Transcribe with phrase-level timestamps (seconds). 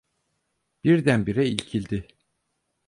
[0.83, 2.07] Birdenbire irkildi.